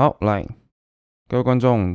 [0.00, 0.42] 好，来，
[1.28, 1.94] 各位观众，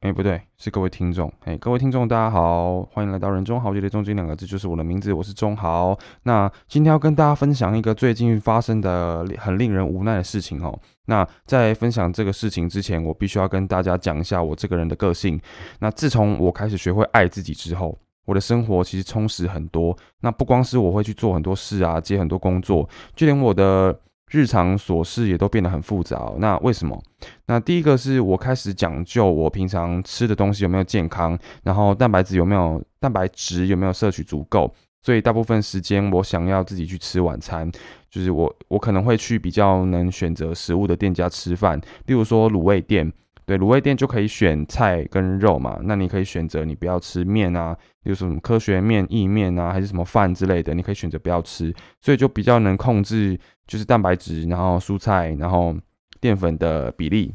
[0.00, 5.94] 哎，不对，是各位听众，哎，各位听众，大家好，欢迎来到人中豪杰的中间两个字就是我的名字，我是中豪。
[6.22, 10.80] 那今天要跟大家分享一个最近发生的很令人无奈的事情哦。
[11.04, 15.38] 那在分享这个事情之前，我必须要跟大家讲一下我这个人的个性。
[15.78, 19.94] 那自从我开始学会爱自己之后，我的生活其实充实很多。
[20.22, 24.00] 那不光是我会去做很多事啊，接很多工作，就连我的。
[24.32, 26.32] 日常琐事也都变得很复杂。
[26.38, 27.00] 那为什么？
[27.46, 34.74] 那第一个是我开始讲究我平常吃的东西有没有健康，然后蛋白质有没有蛋白质有没有摄取足够。
[35.02, 37.70] 所以大部分时间我想要自己去吃晚餐，
[38.10, 43.12] 就是我我可能会去比较能选择食物的店家吃饭，例如说卤味店。
[43.44, 55.74] 对卤味店就可以选菜跟肉嘛，那你可以选择你不要吃面啊，比如说什么科学面、意面啊，还是什么饭之类的，你可以选择不要吃，所以就比较能控制就是蛋白质，然后蔬菜，然后
[56.20, 57.34] 淀粉的比例。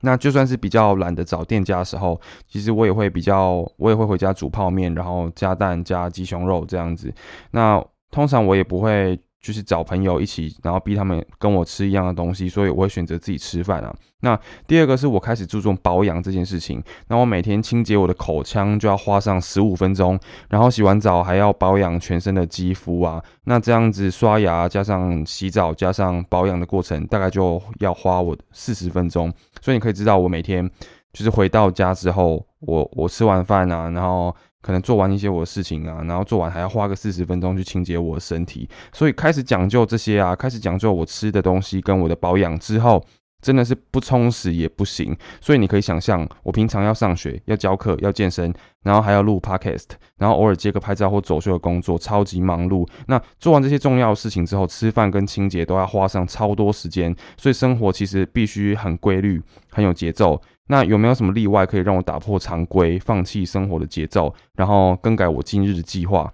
[0.00, 7.12] 那就算是比较懒得找店家的时候，其实我也会比较，我也会回家煮泡面，然后加蛋加鸡胸肉这样子。
[7.50, 9.18] 那通常我也不会。
[9.42, 13.92] 就是找朋友一起，然后逼他们跟我吃一样的东西，所以我会选择自己吃饭啊。
[14.20, 20.16] 那第二个是我开始注重保养这件事情，那我每天清洁我的口腔就要花上十五分钟，
[20.48, 23.20] 然后洗完澡还要保养全身的肌肤啊。
[23.44, 29.32] 那这样子刷牙加上洗澡加上保养的过程，大概就要花我四十分钟。
[29.60, 30.70] 所以你可以知道，我每天
[31.12, 34.32] 就是回到家之后，我我吃完饭啊，然后。
[34.62, 43.04] 可能做完一些我的事情啊，然后做完还要花个四十分钟去清洁我的身体，所以开始讲究这些啊，开始讲究我吃的东西跟我的保养之后，
[43.42, 45.14] 真的是不充实也不行。
[45.42, 52.88] 所以你可以想象，我平常要上学、要教课、要健身，然后还要录 podcast，然后偶尔接个拍照或走秀的工作，超级忙碌。
[53.08, 60.40] 那做完这些重要的事情之后，吃饭跟清洁都要花上超多时间，所以生活其实必须很规律、很有节奏。
[60.68, 66.32] 那有没有什么例外可以让我打破常规，放弃生活的节奏，然后更改我今日的计划？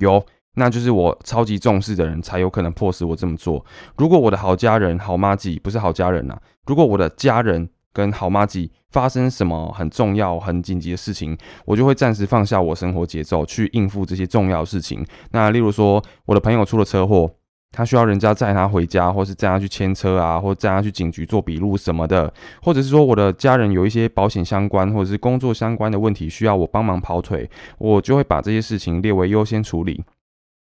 [0.00, 0.24] 有，
[0.58, 3.64] 那就是我超级重视的人才有可能迫使我这么做。
[3.96, 6.36] 如果我的好家人、好妈吉不是好家人呐，
[6.66, 15.06] 如果我的家人跟好妈吉发生什么很重要、很紧急的事情，我就会暂时放下我生活节奏去应付这些重要事情。
[15.30, 17.30] 那例如说，我的朋友出了车祸。
[17.70, 22.32] 他需要人家载他回家，或是载他去牵车啊，或载他去警局做笔录什么的，
[22.62, 30.02] 或者是说我的家人有一些保险相关或者是工作相关的问题需要我帮忙跑腿，我就会把这些事情列为优先处理。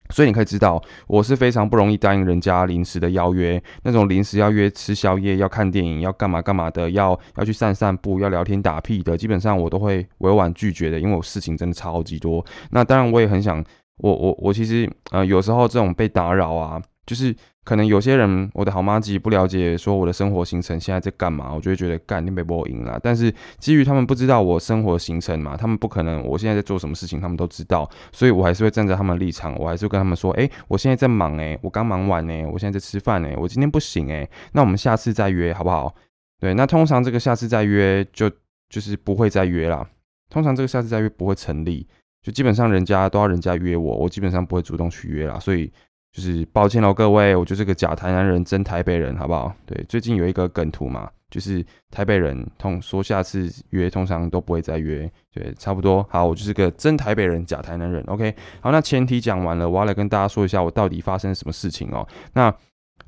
[0.09, 11.57] 所以你可以知道，我是非常不容易答应人家临时的邀约，那种临时要约吃宵夜、要看电影、要干嘛干嘛的，要要去散散步、要聊天打屁的，基本上我都会委婉拒绝的，因为我事情。
[11.57, 12.46] 真的超级多。
[12.69, 13.66] 那当然我也很想。
[13.97, 17.35] 我我我其实呃有时候这种被打扰啊，就是
[17.67, 22.97] 可能有些人我的好妈吉不了解说我的生活行程现在在干嘛，我就会觉得干你被我赢了。
[23.03, 23.29] 但是
[23.59, 35.94] 基于他们不知道我生活行程嘛，他们不可能我现在在做什么事情他们都知道，所以我还是会站在他们的立场，我还是跟他们说，哎，我现在在忙哎，我刚忙完哎，我现在在吃饭哎，我今天不行哎，那我们下次再约好不好？
[36.39, 38.31] 对，那通常这个下次再约就
[38.69, 39.85] 就是不会再约了，
[40.29, 41.85] 通常这个下次再约不会成立。
[42.23, 45.72] 就基本上人家都要人家约我，我基本上不会主动去约啦，所以
[46.17, 49.53] 就是抱歉喽，各位，我就是个假台南人，真台北人，好不好？
[49.67, 56.03] 对，最近有一个梗图嘛，就是台北人通说下次约通常都不会再约，对，差不多。
[56.09, 58.03] 好，我就是个真台北人，假台南人。
[58.07, 62.07] OK，好，那前提讲完了，我要来跟大家说一下我到底发生什么事情哦。
[62.34, 62.51] 那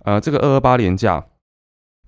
[0.03, 1.25] 呃，这个二二八连假。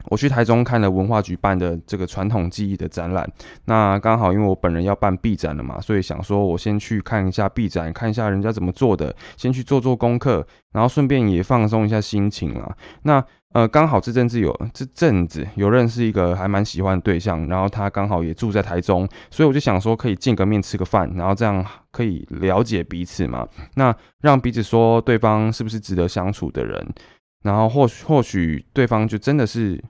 [0.06, 3.30] 我去台中看了文化局办的这个传统技艺的展览，
[3.66, 12.76] 那刚好因为我本人要办 B 展了嘛，所以想说我先去看一下 B 展，看一下人家怎么做的，先去做做功课，然后顺便也放松一下心情啦。
[13.04, 13.24] 那
[13.54, 23.46] 呃，刚好这阵子有这阵子有认识一个还蛮喜欢的对象，然后他刚好也住在台中，所以我就想说可以见个面吃个饭，然后这样可以了解彼此嘛，
[23.76, 26.94] 那让彼此说对方是不是值得相处的人。
[27.42, 29.84] 然后或许或许对方就真的是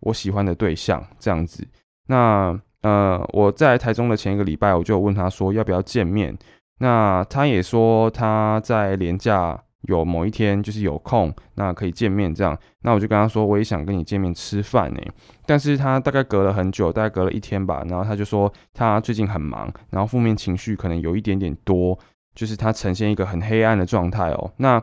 [0.00, 1.66] 我喜欢的对象这样子。
[2.06, 6.36] 那呃，我在台中的前一个礼拜，我就问他说要不要见面。
[6.80, 12.58] 那他也说他在年假有某一天就是有空，那可以见面这样。
[12.82, 15.00] 那我就跟他说我也想跟你见面吃饭呢。
[15.46, 17.82] 但是他大概隔了很久，大概隔了一天吧。
[17.88, 21.98] 然后他就说他最近很忙，然后负面情绪可能有一点点多，
[22.34, 24.52] 就是他呈现一个很黑暗的状态哦。
[24.56, 24.82] 那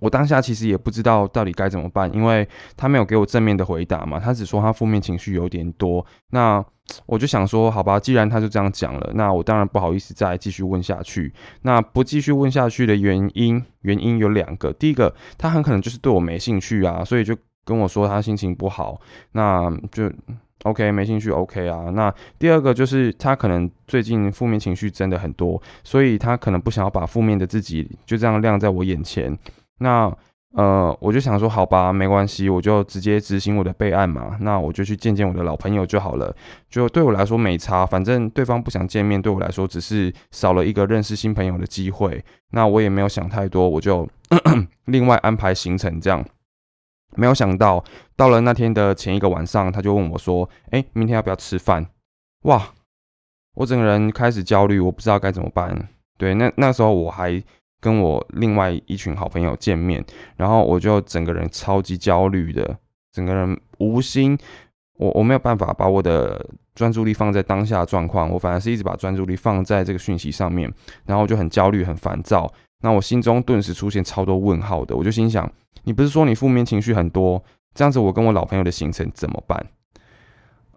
[0.00, 2.46] 我当下其实也不知道到底该怎么办，因为
[2.76, 6.04] 他没有给我正面的回答嘛，他只说他负面情绪有点多。
[6.30, 6.64] 那
[7.06, 11.32] 我就想说，好吧，既然他就这样讲了，那我当然不好意思再继续问下去。
[11.62, 14.70] 那不继续问下去的原因，原因有两个。
[14.74, 19.00] 第一个，他很可能就是对我没兴趣啊，所以就跟我说他心情不好，
[19.32, 20.12] 那就
[20.64, 21.90] OK 没兴趣 OK 啊。
[21.94, 29.34] 那第二个就是他可能最近负面情绪真的很多，所以他可能不想要把负面的自己就这样晾在我眼前。
[29.78, 30.14] 那
[30.56, 34.36] 呃，我就想说，好吧，没关系，我就直接执行我的备案嘛。
[34.40, 36.32] 那我就去见见我的老朋友就好了。
[36.70, 42.24] 就对我来说没差，反正对方不想见面，对我来说只是少了一个认识新朋友的机会。
[42.52, 44.08] 那我也没有想太多，我就
[44.86, 46.24] 另外安排行程这样。
[47.16, 47.82] 没有想到，
[48.14, 51.84] 到了那天的前一个晚上，他就问我说：“哎，明天要不要吃饭？”
[52.42, 52.62] 哇，
[53.56, 55.88] 我整个人开始焦虑，我不知道该怎么办。
[56.16, 57.42] 对，那那时候我还。
[57.84, 60.02] 跟我另外一群好朋友见面，
[60.38, 62.78] 然后我就整个人超级焦虑的，
[63.12, 64.38] 整个人无心，
[64.96, 70.72] 我我没有办法把我的专注力放在当下状况，我反而是一直把专注力放在这个讯息上面，
[71.04, 72.50] 然后就很焦虑、很烦躁。
[72.80, 75.52] 那我心中顿时出现超多问号的，我就心想：
[75.82, 77.44] 你不是说你负面情绪很多，
[77.74, 79.66] 这样子我跟我老朋友的行程怎么办？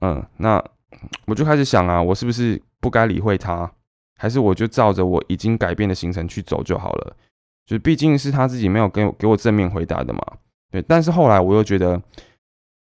[0.01, 0.61] 嗯，那
[1.25, 3.71] 我就开始想啊，我是不是不该理会他？
[4.17, 7.15] 还是我就照着我已经改变的行程去走就好了，
[7.65, 10.19] 就毕竟是他自己没有给我给我正面回答的嘛，
[10.71, 10.81] 对。
[10.81, 12.01] 但是后来我又觉得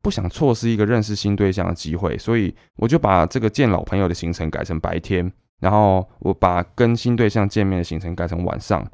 [0.03, 5.31] 不想错失一个认识新对象的机会，所以我就把这个见老朋友的行程改成白天，
[5.61, 8.89] 然后我把跟新对象见面的行程改成晚上，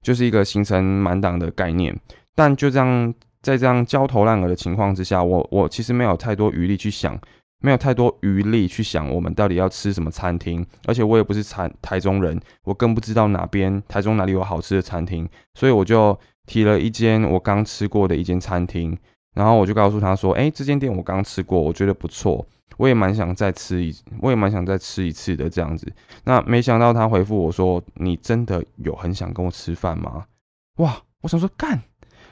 [0.00, 1.94] 就是一个行程满档的概念。
[2.34, 3.12] 但就这样
[3.42, 7.18] 在这样焦头烂额的情况之下，我我其实没有太多余力去想。
[7.62, 18.98] 没有太多余力去想我们到底要吃什么餐厅，而且我也不是台台中人，我更不知道哪边台中哪里有好吃的餐厅，所以我就提了一间我刚吃过的一间餐厅，
[19.34, 22.44] 然后我就告诉他说：“哎，这间店我刚吃过，我觉得不错，
[22.76, 25.90] 我也蛮想再吃一，我也蛮想再吃一次的这样子。”
[26.24, 30.26] 那没想到他回复我说：“你真的有很想跟我吃饭吗？”
[30.78, 31.80] 哇，我想说干，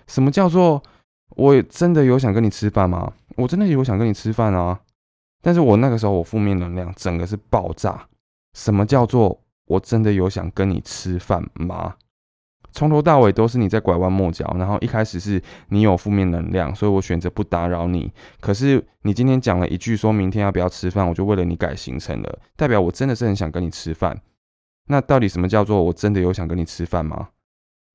[0.09, 0.83] 什么叫做
[1.37, 3.13] 我真的有想跟你吃饭吗？
[3.37, 4.81] 我真的有想跟你吃饭啊！
[5.41, 8.07] 但是我那个时候我负面能量整个是爆炸。
[8.55, 11.95] 什么叫做我真的有想跟你吃饭吗？
[12.73, 18.13] 从头到尾都是你在拐弯抹角，然后一开始是你有负面能量，所以我选择不打扰你。
[18.41, 24.21] 可是你今天讲了一句，说明天要不要吃饭，我就为了你改行程了，代表我真的是很想跟你吃饭。
[24.87, 27.31] 那到底什么叫做我真的有想跟你吃饭吗？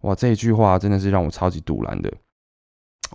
[0.02, 2.12] 哇，这一句话真的是让我超级堵然的。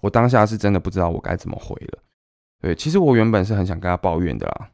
[0.01, 1.99] 我当下是真的不知道我该怎么回了。
[2.61, 4.69] 对，其实我原本是很想跟他抱怨的啦，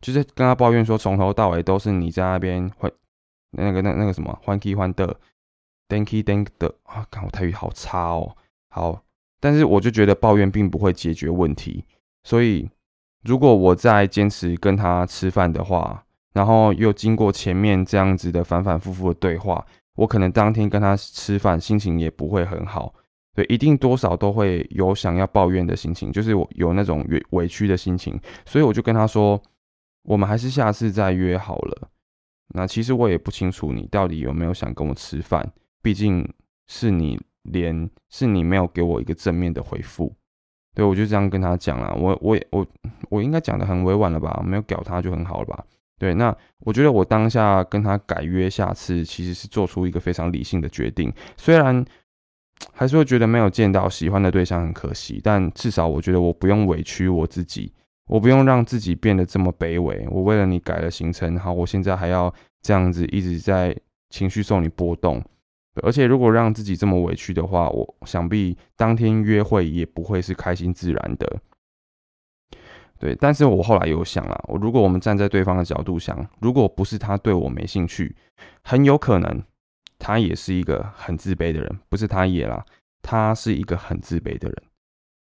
[0.00, 2.90] 就是跟他抱怨说，从头到尾都是你在那边欢
[3.50, 5.16] 那个那那个什么欢 key 欢的
[5.88, 8.36] ，thank you thank 的啊，看我泰语好差哦，
[8.70, 9.02] 好，
[9.40, 11.84] 但是我就觉得抱怨并不会解决问题，
[12.22, 12.70] 所以
[13.24, 19.64] 如果我再坚持跟他吃饭的话，然后又经过前面这样子的反反复复的对话，
[19.96, 22.94] 我可能当天跟他吃饭心情也不会很好。
[23.34, 28.16] 对，一定多少都会有想要抱怨的心情，就是我有那种委委屈的心情，
[28.46, 29.42] 所以我就跟他说，
[30.04, 31.88] 我们还是下次再约好了。
[32.54, 35.52] 那其实我也不清楚你到底有没有想跟我吃饭，
[35.82, 36.24] 毕竟
[36.68, 40.14] 是你连是你没有给我一个正面的回复。
[40.72, 42.64] 对，我就这样跟他讲了，我我我
[43.10, 44.40] 我应该讲的很委婉了吧？
[44.46, 45.64] 没有屌他就很好了吧？
[45.98, 51.84] 对，那我觉得我当下跟他改约下次，其实是做出一个非常理性的决定，虽然。
[52.72, 57.72] 还是会觉得没有见到喜欢的对象很可惜，但至少我觉得我不用委屈我自己，
[58.06, 60.06] 我不用让自己变得这么卑微。
[60.10, 62.32] 我为了你改了行程，好，我现在还要
[62.62, 63.76] 这样子一直在
[64.10, 65.22] 情绪受你波动。
[65.82, 71.40] 而且如果让自己这么委屈的话，我想必当天约会也不会是开心自然的。
[72.98, 78.14] 对，但是我后来有想了，我如果我们站在对方的角度想，如果不是他对我没兴趣，
[78.62, 79.42] 很有可能。
[80.04, 82.62] 他也是一个很自卑的人，不是他也啦，
[83.00, 84.62] 他是一个很自卑的人。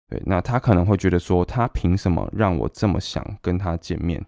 [0.09, 4.21] 对，那他可能会觉得说，他凭什么让我这么想跟他见面？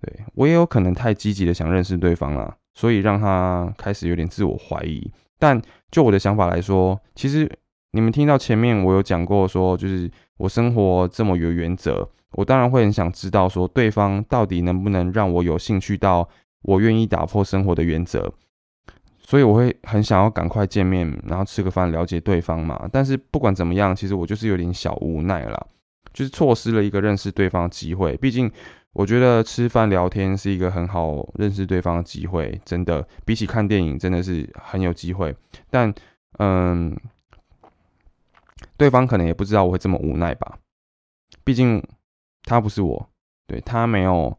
[0.00, 5.10] 对我也有可能太积极的想认识对方了，所以让他开始有点自我怀疑。
[5.40, 5.60] 但
[5.90, 7.50] 就我的想法来说，其实
[7.90, 16.28] 你们听到前面我有讲过，说就是我生活这么有原则，我当然会很想知道说，对方到底能不能让我有兴趣到
[16.62, 18.32] 我愿意打破生活的原则。
[19.28, 22.88] 所以我会很想要赶快见面，然后吃个饭，了解对方嘛。
[22.90, 25.66] 但是不管怎么样，其实我就是有点小无奈啦，
[26.14, 28.16] 就是错失了一个认识对方的机会。
[28.16, 28.50] 毕竟
[28.94, 35.36] 我觉得吃饭聊天是一个很好认识对方的机会，真的比起看电影真的是很有机会。
[35.68, 35.92] 但
[36.38, 36.96] 嗯，
[38.78, 40.56] 对方可能也不知道我会这么无奈吧。
[41.44, 41.86] 毕竟
[42.44, 43.10] 他不是我，
[43.46, 44.34] 对他没有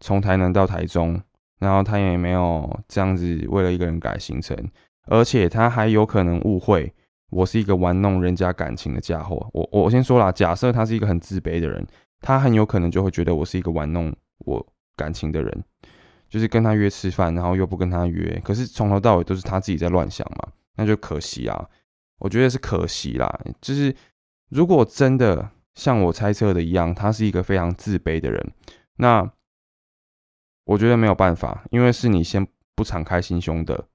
[0.00, 1.22] 从台南到台中。
[1.64, 4.56] 然后他也没有这样子为了一个人改行程，
[5.06, 6.92] 而且他还有可能误会
[7.30, 9.48] 我是一个玩弄人家感情的家伙。
[9.52, 11.84] 我我先说啦，假设他是一个很自卑的人，
[12.20, 15.64] 他很有可能就会觉得我是一个玩弄我感情的人，
[16.28, 21.68] 就是跟他约吃饭，然后又不跟他约，可是从头到尾都是他自己在乱想嘛，那就可惜啊。
[22.18, 23.94] 我觉得是可惜啦，就是
[24.48, 28.52] 如果真的像我猜测的一样，他是一个非常自卑的人，
[28.96, 29.28] 那
[30.64, 33.88] 我觉得没有办法，因为是你先不敞开心胸的，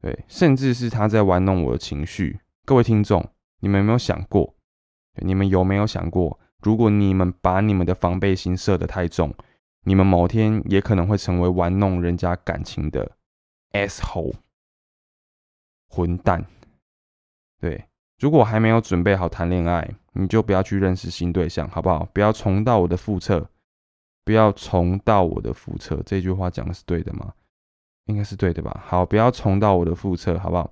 [0.00, 2.40] 对，甚至是他在玩弄我的情绪。
[2.64, 4.54] 各位听众，你们有没有想过？
[5.20, 9.34] 你们有没有想过，如果你们把你们的防备心设得太重，
[9.84, 13.16] 你们某天也可能会成为玩弄人家感情的
[13.72, 14.34] asshole
[15.88, 16.46] 混蛋。
[17.60, 17.86] 对，
[18.20, 22.04] 如果还没有准备好谈恋爱，你就不要去认识新对象，好不好？
[22.12, 23.50] 不要重蹈我的覆辙，
[24.28, 26.02] 不要重蹈我的覆辙。
[26.04, 27.32] 这句话讲的是对的吗？
[28.08, 28.84] 应该是对的吧。
[28.84, 30.70] 好，不要重蹈我的覆辙，好不好？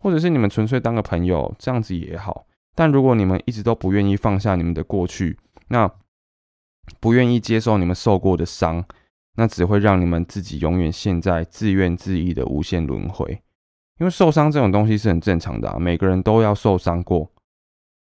[0.00, 2.44] 或者是你们纯粹当个朋友，这样子也好。
[2.74, 5.38] 但如果你们一直都不愿意放下你们的过去，
[5.68, 5.90] 那
[7.00, 8.84] 不愿意接受你们受过的伤，
[9.36, 13.40] 那只会让你们自己永远陷在自怨自艾的无限轮回。
[14.00, 17.32] 因为受伤这种东西是很正常的，啊每个人都要受伤过，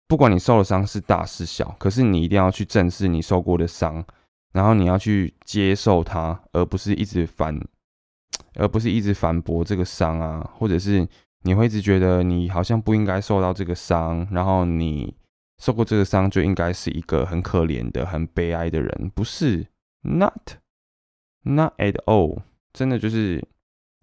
[0.07, 4.05] 不管你受的伤是大是小，可是你一定要去正视你受过的伤，
[4.53, 7.59] 然后你要去接受它，而不是一直反，
[8.55, 11.07] 而不是一直反驳这个伤啊，或者是
[11.43, 15.15] 你会一直觉得你好像不应该受到这个伤，然后你
[15.59, 19.67] 受过这个伤就应该是一个很可怜的、很悲哀的人，不是
[20.03, 22.43] ？Not，not at all，
[22.73, 23.43] 真的就是。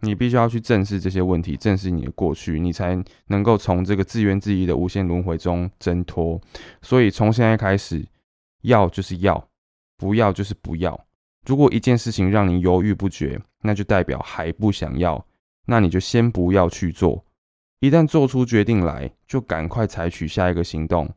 [0.01, 6.39] 你必须要去正视这些问题，正视你的过去，你才能够从这个自怨自艾的无限轮回中挣脱。
[6.81, 8.07] 所以从现在开始，
[8.61, 9.48] 要就是要，
[9.99, 10.99] 不要就是不要。
[11.45, 15.23] 如果一件事情让你犹豫不决，那就代表还不想要，
[15.65, 17.23] 那你就先不要去做。
[17.81, 21.09] 一旦做出决定来，就赶快采取下一个行动。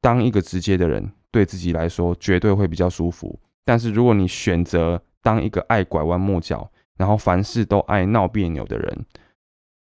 [0.00, 3.38] 当一个直接的人，对自己来说绝对会比较舒服。
[3.64, 9.06] 但是如果你选择当一个爱拐弯抹角，然后凡事都爱闹别扭的人，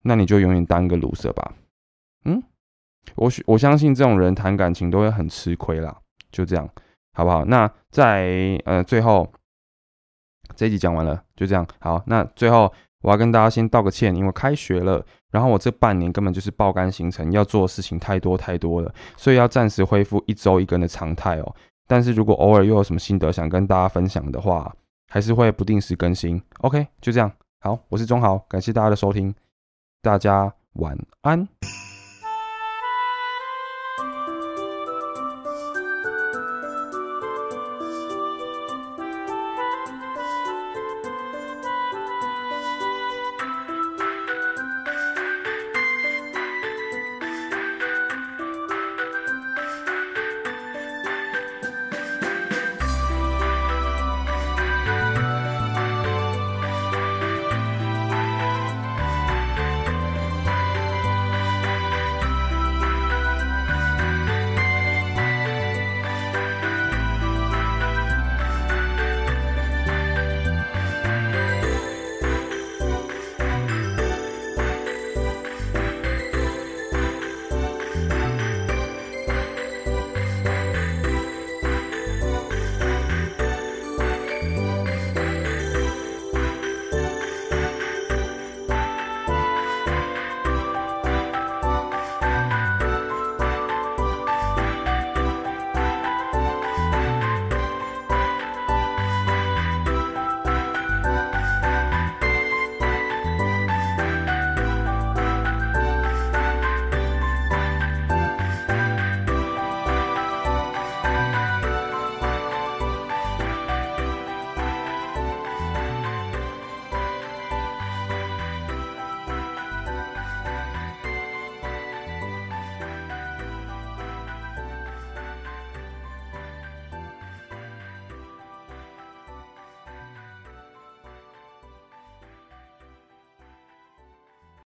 [0.02, 1.54] 那你就永远当一个卤蛇吧。
[2.24, 2.42] 嗯，
[3.16, 5.96] 我我相信这种人谈感情都会很吃亏啦。
[6.30, 6.68] 就这样，
[7.12, 7.44] 好不好？
[7.44, 9.30] 那在呃最后
[10.56, 11.66] 这一集讲完了，就这样。
[11.80, 21.54] 好，那最后我要跟大家先道个歉，因为开学了，然后我这半年根本就是爆肝行程，要做的事情太多太多了，所以要暂时恢复一周一根的常态哦。
[21.86, 24.74] 但是如果偶尔又有什么心得想跟大家分享的话，
[25.08, 27.30] 还是会不定时更新，OK，就这样。
[27.60, 29.34] 好，我是钟豪，感谢大家的收听，
[30.00, 31.91] 大家晚安。